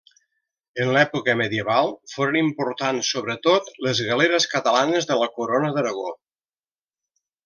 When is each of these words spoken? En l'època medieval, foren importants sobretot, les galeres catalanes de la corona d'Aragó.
En 0.83 0.87
l'època 0.95 1.33
medieval, 1.41 1.91
foren 2.13 2.39
importants 2.39 3.11
sobretot, 3.17 3.69
les 3.89 4.01
galeres 4.11 4.51
catalanes 4.55 5.09
de 5.11 5.19
la 5.25 5.29
corona 5.37 5.71
d'Aragó. 5.77 6.11